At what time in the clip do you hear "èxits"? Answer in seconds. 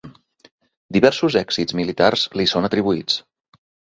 1.41-1.75